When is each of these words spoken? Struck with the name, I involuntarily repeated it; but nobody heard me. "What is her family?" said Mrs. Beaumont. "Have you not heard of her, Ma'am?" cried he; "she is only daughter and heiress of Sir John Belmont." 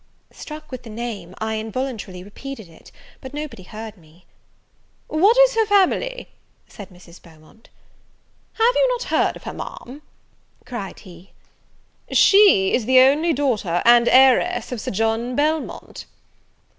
Struck 0.31 0.71
with 0.71 0.81
the 0.81 0.89
name, 0.89 1.35
I 1.37 1.57
involuntarily 1.59 2.23
repeated 2.23 2.67
it; 2.67 2.91
but 3.21 3.35
nobody 3.35 3.61
heard 3.61 3.97
me. 3.97 4.25
"What 5.05 5.37
is 5.37 5.53
her 5.53 5.65
family?" 5.67 6.29
said 6.67 6.89
Mrs. 6.89 7.21
Beaumont. 7.21 7.69
"Have 8.53 8.73
you 8.75 8.87
not 8.87 9.03
heard 9.13 9.35
of 9.35 9.43
her, 9.43 9.53
Ma'am?" 9.53 10.01
cried 10.65 11.01
he; 11.01 11.33
"she 12.11 12.73
is 12.73 12.89
only 12.89 13.31
daughter 13.31 13.83
and 13.85 14.07
heiress 14.07 14.71
of 14.71 14.81
Sir 14.81 14.89
John 14.89 15.35
Belmont." 15.35 16.07